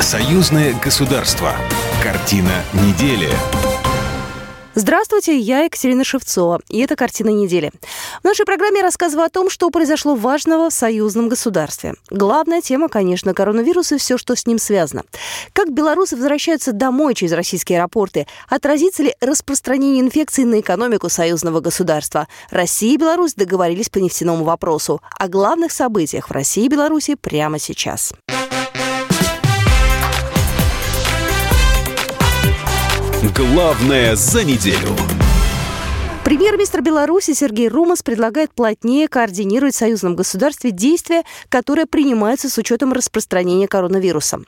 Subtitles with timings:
[0.00, 1.52] Союзное государство.
[2.02, 3.28] Картина недели.
[4.74, 7.70] Здравствуйте, я Екатерина Шевцова, и это «Картина недели».
[8.22, 11.96] В нашей программе я рассказываю о том, что произошло важного в союзном государстве.
[12.08, 15.02] Главная тема, конечно, коронавирус и все, что с ним связано.
[15.52, 18.26] Как белорусы возвращаются домой через российские аэропорты?
[18.48, 22.26] Отразится ли распространение инфекции на экономику союзного государства?
[22.50, 25.02] Россия и Беларусь договорились по нефтяному вопросу.
[25.18, 28.14] О главных событиях в России и Беларуси прямо сейчас.
[33.40, 35.19] Главное за неделю.
[36.30, 42.92] Премьер-министр Беларуси Сергей Румас предлагает плотнее координировать в союзном государстве действия, которые принимаются с учетом
[42.92, 44.38] распространения коронавируса.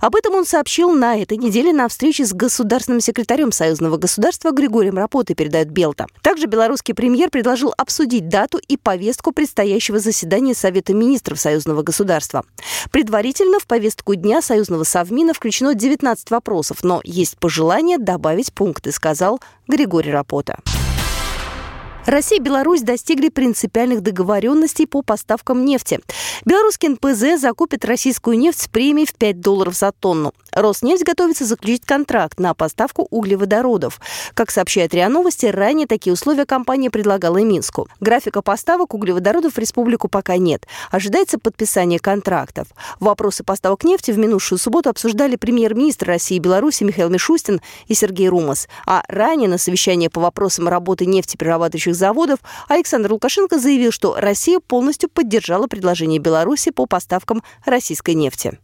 [0.00, 4.96] Об этом он сообщил на этой неделе на встрече с государственным секретарем союзного государства Григорием
[4.96, 6.06] Рапотой, передает Белта.
[6.22, 12.44] Также белорусский премьер предложил обсудить дату и повестку предстоящего заседания Совета министров союзного государства.
[12.92, 19.40] Предварительно в повестку дня союзного совмина включено 19 вопросов, но есть пожелание добавить пункты, сказал
[19.66, 20.58] Григорий Рапота.
[22.06, 26.00] Россия и Беларусь достигли принципиальных договоренностей по поставкам нефти.
[26.44, 30.32] Белорусский НПЗ закупит российскую нефть с премией в 5 долларов за тонну.
[30.50, 34.00] Роснефть готовится заключить контракт на поставку углеводородов.
[34.34, 37.88] Как сообщает РИА Новости, ранее такие условия компания предлагала Минску.
[38.00, 40.66] Графика поставок углеводородов в республику пока нет.
[40.90, 42.66] Ожидается подписание контрактов.
[42.98, 48.28] Вопросы поставок нефти в минувшую субботу обсуждали премьер-министр России и Беларуси Михаил Мишустин и Сергей
[48.28, 48.68] Румас.
[48.86, 54.58] А ранее на совещании по вопросам работы нефтеперерабатывающих нефтяных заводов, Александр Лукашенко заявил, что Россия
[54.60, 58.58] полностью поддержала предложение Беларуси по поставкам российской нефти.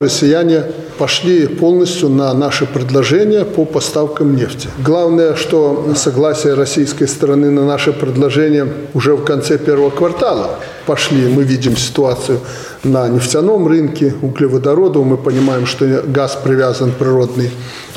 [0.00, 0.64] Россияне
[0.98, 4.68] пошли полностью на наши предложения по поставкам нефти.
[4.84, 11.28] Главное, что согласие российской стороны на наше предложение уже в конце первого квартала пошли.
[11.28, 12.40] Мы видим ситуацию
[12.82, 15.06] на нефтяном рынке, углеводородов.
[15.06, 17.50] Мы понимаем, что газ привязан природный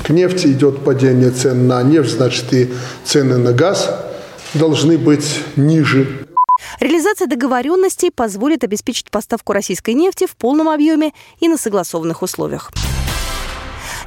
[0.04, 2.70] к нефти, идет падение цен на нефть, значит и
[3.04, 4.07] цены на газ
[4.54, 6.28] должны быть ниже.
[6.80, 12.72] Реализация договоренностей позволит обеспечить поставку российской нефти в полном объеме и на согласованных условиях.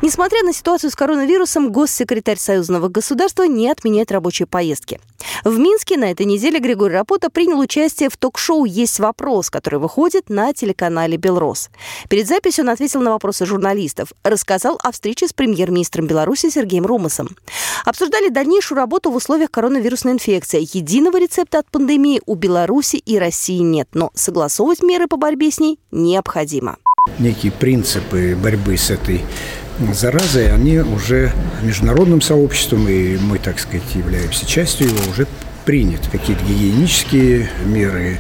[0.03, 4.99] Несмотря на ситуацию с коронавирусом, госсекретарь Союзного государства не отменяет рабочие поездки.
[5.45, 10.31] В Минске на этой неделе Григорий Рапота принял участие в ток-шоу «Есть вопрос», который выходит
[10.31, 11.69] на телеканале «Белрос».
[12.09, 17.37] Перед записью он ответил на вопросы журналистов, рассказал о встрече с премьер-министром Беларуси Сергеем Румасом.
[17.85, 20.67] Обсуждали дальнейшую работу в условиях коронавирусной инфекции.
[20.73, 25.61] Единого рецепта от пандемии у Беларуси и России нет, но согласовывать меры по борьбе с
[25.61, 26.79] ней необходимо.
[27.19, 29.23] Некие принципы борьбы с этой
[29.93, 31.33] заразой, они уже
[31.63, 35.27] международным сообществом, и мы, так сказать, являемся частью его, уже
[35.65, 36.09] приняты.
[36.11, 38.19] Какие-то гигиенические меры,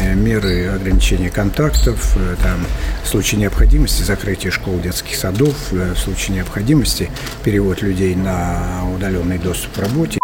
[0.00, 2.64] э, меры ограничения контактов, э, там,
[3.04, 7.10] в случае необходимости закрытие школ, детских садов, э, в случае необходимости
[7.44, 10.19] перевод людей на удаленный доступ к работе.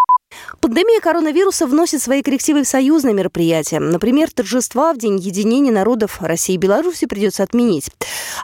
[0.67, 3.79] Пандемия коронавируса вносит свои коррективы в союзные мероприятия.
[3.79, 7.89] Например, торжества в День единения народов России и Беларуси придется отменить.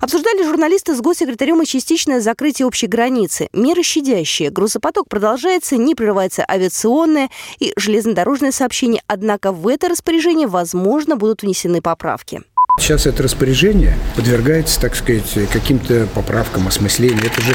[0.01, 3.49] Обсуждали журналисты с госсекретарем и частичное закрытие общей границы.
[3.53, 4.51] Меры щадящие.
[4.51, 7.29] Грузопоток продолжается, не прерывается авиационное
[7.59, 9.03] и железнодорожное сообщение.
[9.09, 12.43] Однако в это распоряжение, возможно, будут внесены поправки.
[12.79, 17.25] Сейчас это распоряжение подвергается, так сказать, каким-то поправкам, осмыслению.
[17.25, 17.55] Это же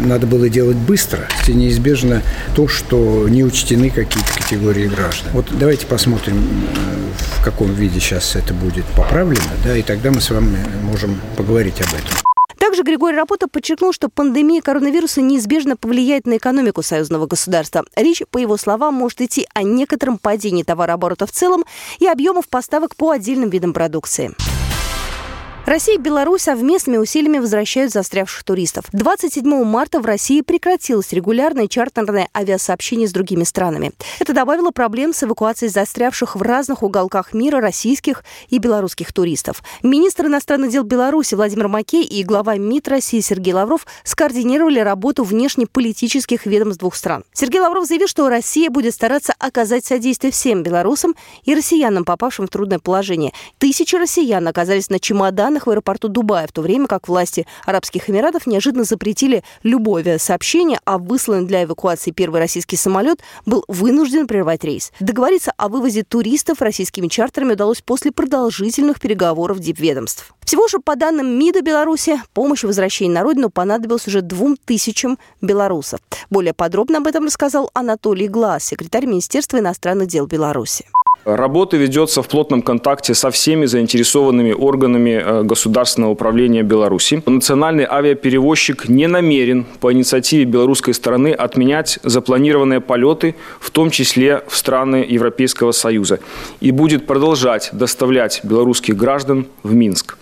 [0.00, 1.28] надо было делать быстро.
[1.48, 2.22] И неизбежно
[2.54, 5.32] то, что не учтены какие-то категории граждан.
[5.32, 6.42] Вот давайте посмотрим,
[7.38, 11.80] в каком виде сейчас это будет поправлено, да, и тогда мы с вами можем поговорить
[11.80, 12.33] об этом.
[12.74, 17.84] Также Григорий Рапота подчеркнул, что пандемия коронавируса неизбежно повлияет на экономику союзного государства.
[17.94, 21.64] Речь, по его словам, может идти о некотором падении товарооборота в целом
[22.00, 24.34] и объемов поставок по отдельным видам продукции.
[25.66, 28.84] Россия и Беларусь совместными усилиями возвращают застрявших туристов.
[28.92, 33.92] 27 марта в России прекратилось регулярное чартерное авиасообщение с другими странами.
[34.20, 39.62] Это добавило проблем с эвакуацией застрявших в разных уголках мира российских и белорусских туристов.
[39.82, 46.44] Министр иностранных дел Беларуси Владимир Макей и глава МИД России Сергей Лавров скоординировали работу внешнеполитических
[46.44, 47.24] ведомств двух стран.
[47.32, 51.14] Сергей Лавров заявил, что Россия будет стараться оказать содействие всем белорусам
[51.44, 53.32] и россиянам, попавшим в трудное положение.
[53.56, 58.10] Тысячи россиян оказались на чемоданах данных в аэропорту Дубая, в то время как власти Арабских
[58.10, 64.64] Эмиратов неожиданно запретили любое авиасообщение, а высланный для эвакуации первый российский самолет был вынужден прервать
[64.64, 64.90] рейс.
[64.98, 70.34] Договориться о вывозе туристов российскими чартерами удалось после продолжительных переговоров дипведомств.
[70.44, 75.18] Всего же, по данным МИДа Беларуси, помощь в возвращении на родину понадобилась уже двум тысячам
[75.40, 76.00] белорусов.
[76.30, 80.86] Более подробно об этом рассказал Анатолий Глаз, секретарь Министерства иностранных дел Беларуси.
[81.24, 87.22] Работа ведется в плотном контакте со всеми заинтересованными органами э, государственного управления Беларуси.
[87.24, 94.56] Национальный авиаперевозчик не намерен по инициативе белорусской стороны отменять запланированные полеты, в том числе в
[94.56, 96.20] страны Европейского Союза,
[96.60, 100.18] и будет продолжать доставлять белорусских граждан в Минск.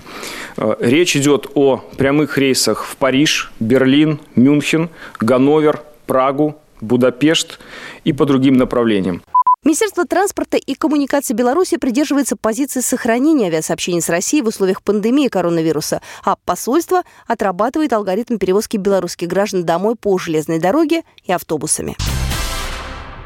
[0.56, 4.88] Э, речь идет о прямых рейсах в Париж, Берлин, Мюнхен,
[5.18, 7.58] Ганновер, Прагу, Будапешт
[8.04, 9.22] и по другим направлениям.
[9.64, 16.02] Министерство транспорта и коммуникации Беларуси придерживается позиции сохранения авиасообщений с Россией в условиях пандемии коронавируса,
[16.24, 21.96] а посольство отрабатывает алгоритм перевозки белорусских граждан домой по железной дороге и автобусами.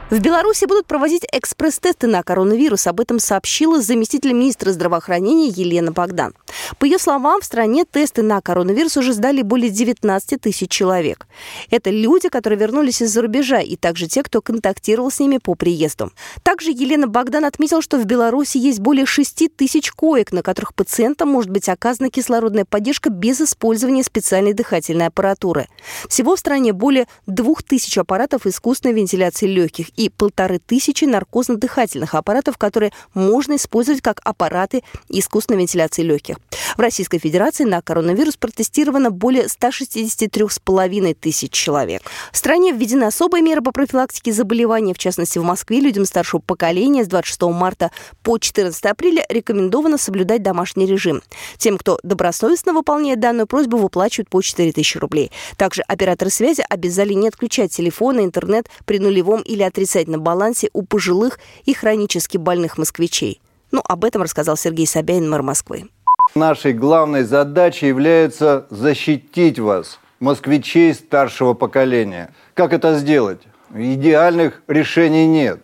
[0.09, 2.87] В Беларуси будут проводить экспресс-тесты на коронавирус.
[2.87, 6.33] Об этом сообщила заместитель министра здравоохранения Елена Богдан.
[6.79, 11.27] По ее словам, в стране тесты на коронавирус уже сдали более 19 тысяч человек.
[11.71, 16.13] Это люди, которые вернулись из-за рубежа, и также те, кто контактировал с ними по приезду.
[16.45, 21.31] Также Елена Богдан отметила, что в Беларуси есть более 6 тысяч коек, на которых пациентам
[21.31, 25.67] может быть оказана кислородная поддержка без использования специальной дыхательной аппаратуры.
[26.09, 32.59] Всего в стране более 2 тысяч аппаратов искусственной вентиляции легких и полторы тысячи наркозно-дыхательных аппаратов,
[32.59, 36.37] которые можно использовать как аппараты искусственной вентиляции легких.
[36.77, 42.03] В Российской Федерации на коронавирус протестировано более 163,5 тысяч человек.
[42.33, 44.93] В стране введены особые меры по профилактике заболеваний.
[44.93, 47.91] В частности, в Москве людям старшего поколения с 26 марта
[48.23, 51.23] по 14 апреля рекомендовано соблюдать домашний режим.
[51.57, 55.33] Тем, кто добросовестно выполняет данную просьбу, выплачивают по 4 тысячи рублей.
[55.57, 59.86] Также операторы связи обязали не отключать телефоны, интернет при нулевом или отрицательном
[60.21, 63.41] балансе у пожилых и хронически больных москвичей.
[63.73, 65.89] Ну, об этом рассказал Сергей Собянин, мэр Москвы.
[66.35, 72.35] Нашей главной задачей является защитить вас, москвичей старшего поколения.
[72.55, 73.41] Как это сделать?
[73.75, 75.61] Идеальных решений нет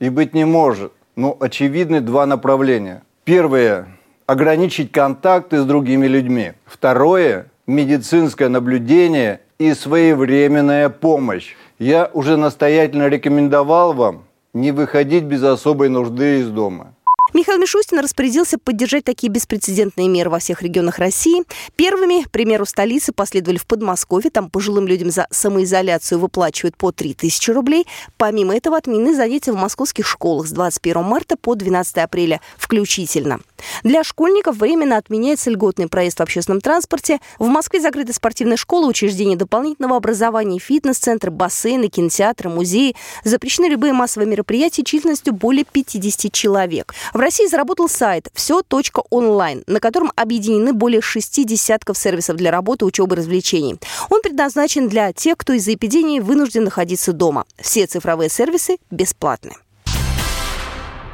[0.00, 0.92] и быть не может.
[1.14, 3.02] Но очевидны два направления.
[3.24, 6.52] Первое– ограничить контакты с другими людьми.
[6.64, 11.54] Второе– медицинское наблюдение и своевременная помощь.
[11.82, 16.94] Я уже настоятельно рекомендовал вам не выходить без особой нужды из дома.
[17.34, 21.44] Михаил Мишустин распорядился поддержать такие беспрецедентные меры во всех регионах России.
[21.76, 24.30] Первыми, к примеру, столицы последовали в Подмосковье.
[24.30, 27.86] Там пожилым людям за самоизоляцию выплачивают по 3000 рублей.
[28.18, 33.40] Помимо этого, отменены занятия в московских школах с 21 марта по 12 апреля включительно.
[33.82, 37.18] Для школьников временно отменяется льготный проезд в общественном транспорте.
[37.38, 42.94] В Москве закрыты спортивные школы, учреждения дополнительного образования, фитнес-центры, бассейны, кинотеатры, музеи.
[43.24, 46.92] Запрещены любые массовые мероприятия численностью более 50 человек.
[47.14, 53.14] В России заработал сайт все.онлайн, на котором объединены более шести десятков сервисов для работы, учебы
[53.14, 53.78] и развлечений.
[54.10, 57.44] Он предназначен для тех, кто из-за эпидемии вынужден находиться дома.
[57.60, 59.54] Все цифровые сервисы бесплатны.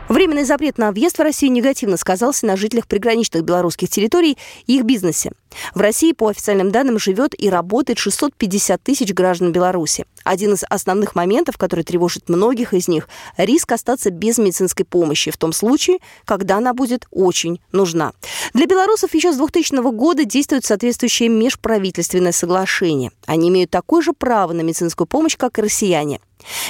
[0.09, 4.85] Временный запрет на въезд в Россию негативно сказался на жителях приграничных белорусских территорий и их
[4.85, 5.33] бизнесе.
[5.75, 10.07] В России, по официальным данным, живет и работает 650 тысяч граждан Беларуси.
[10.25, 15.37] Один из основных моментов, который тревожит многих из них, риск остаться без медицинской помощи в
[15.37, 18.13] том случае, когда она будет очень нужна.
[18.55, 23.11] Для белорусов еще с 2000 года действует соответствующее межправительственное соглашение.
[23.27, 26.21] Они имеют такое же право на медицинскую помощь, как и россияне.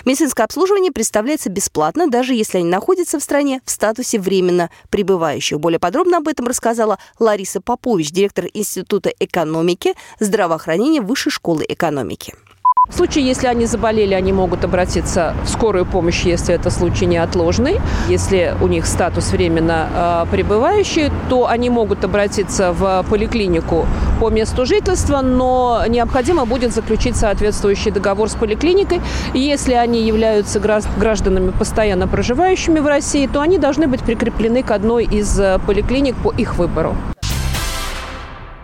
[0.05, 5.61] Медицинское обслуживание представляется бесплатно, даже если они находятся в стране в статусе временно пребывающих.
[5.61, 12.35] Более подробно об этом рассказала Лариса Попович, директор Института экономики, здравоохранения Высшей школы экономики.
[12.89, 17.81] В случае, если они заболели, они могут обратиться в скорую помощь, если это случай неотложный.
[18.09, 23.87] Если у них статус временно э, пребывающий, то они могут обратиться в поликлинику
[24.19, 29.01] по месту жительства, но необходимо будет заключить соответствующий договор с поликлиникой.
[29.35, 35.05] Если они являются гражданами, постоянно проживающими в России, то они должны быть прикреплены к одной
[35.05, 36.97] из э, поликлиник по их выбору.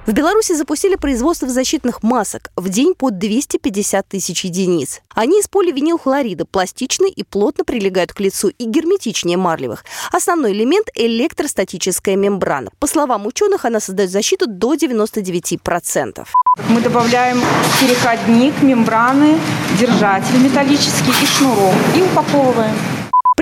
[0.07, 5.01] В Беларуси запустили производство защитных масок в день по 250 тысяч единиц.
[5.15, 9.83] Они из поливинилхлорида, пластичны и плотно прилегают к лицу и герметичнее марлевых.
[10.13, 12.71] Основной элемент– электростатическая мембрана.
[12.79, 16.27] По словам ученых, она создает защиту до 99%.
[16.69, 17.41] Мы добавляем
[17.81, 19.39] переходник, мембраны,
[19.81, 22.94] держатель металлический и шнурок и упаковываем.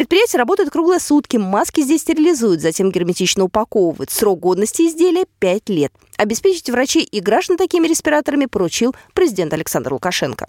[0.02, 4.10] Предприятие работает круглые сутки, маски здесь стерилизуют, затем герметично упаковывают.
[4.10, 5.92] Срок годности изделия– 5 лет.
[6.18, 10.48] Обеспечить врачей и граждан такими респираторами поручил президент Александр Лукашенко.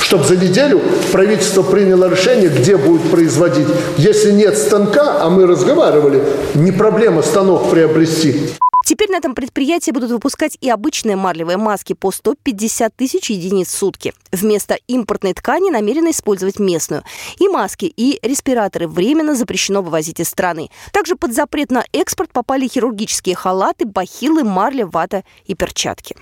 [0.00, 3.66] Чтобы за неделю правительство приняло решение, где будет производить.
[3.96, 6.22] Если нет станка, а мы разговаривали,
[6.54, 8.50] не проблема станок приобрести.
[8.84, 13.78] Теперь на этом предприятии будут выпускать и обычные марлевые маски по 150 тысяч единиц в
[13.78, 14.12] сутки.
[14.30, 17.02] Вместо импортной ткани намерены использовать местную.
[17.38, 20.70] И маски, и респираторы временно запрещено вывозить из страны.
[20.92, 26.16] Также под запрет на экспорт попали хирургические халаты, бахилы, марля, вата и перчатки.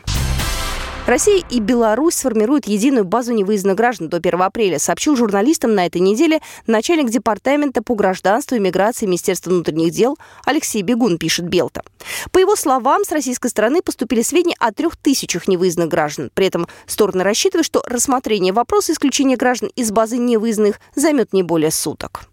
[1.04, 6.00] Россия и Беларусь сформируют единую базу невыездных граждан до 1 апреля, сообщил журналистам на этой
[6.00, 11.82] неделе начальник департамента по гражданству и миграции Министерства внутренних дел Алексей Бегун, пишет Белта.
[12.30, 16.30] По его словам, с российской стороны поступили сведения о трех тысячах невыездных граждан.
[16.34, 21.72] При этом стороны рассчитывают, что рассмотрение вопроса исключения граждан из базы невыездных займет не более
[21.72, 22.31] суток.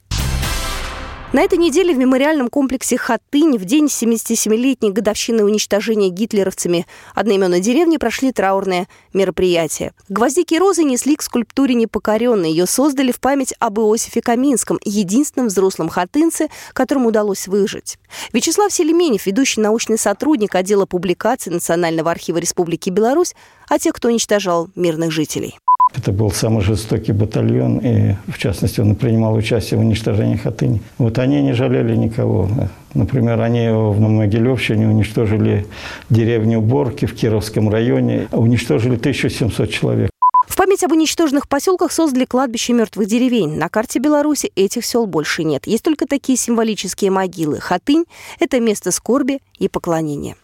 [1.32, 7.98] На этой неделе в мемориальном комплексе Хатынь в день 77-летней годовщины уничтожения гитлеровцами одноименной деревни
[7.98, 9.94] прошли траурные мероприятия.
[10.10, 12.50] Гвоздики и розы несли к скульптуре непокоренной.
[12.50, 18.00] Ее создали в память об Иосифе Каминском, единственном взрослом хатынце, которому удалось выжить.
[18.34, 23.36] Вячеслав Селеменев, ведущий научный сотрудник отдела публикаций Национального архива Республики Беларусь,
[23.68, 25.60] о тех, кто уничтожал мирных жителей.
[25.96, 30.82] Это был самый жестокий батальон, и, в частности, он принимал участие в уничтожении Хатыни.
[30.98, 32.48] Вот они не жалели никого.
[32.94, 35.66] Например, они в Могилевщине уничтожили
[36.10, 40.10] деревню Борки в Кировском районе, уничтожили 1700 человек.
[40.48, 43.58] В память об уничтоженных поселках создали кладбище мертвых деревень.
[43.58, 45.68] На карте Беларуси этих сел больше нет.
[45.68, 47.60] Есть только такие символические могилы.
[47.60, 48.06] Хатынь–
[48.40, 50.36] это место скорби и поклонения.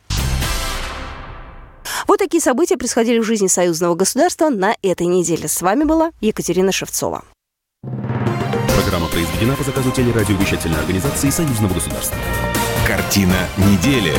[2.07, 5.47] Вот такие события происходили в жизни союзного государства на этой неделе.
[5.47, 7.23] С вами была Екатерина Шевцова.
[8.81, 12.17] Программа произведена по заказу телерадиовещательной организации союзного государства.
[12.87, 14.13] Картина недели.